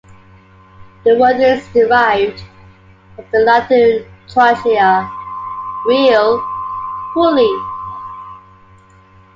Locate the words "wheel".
5.85-6.43